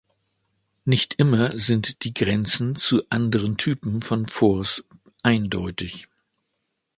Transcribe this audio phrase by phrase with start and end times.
[0.83, 4.83] Nicht immer sind die Grenzen zu anderen Typen von Forts
[5.21, 6.07] eindeutig.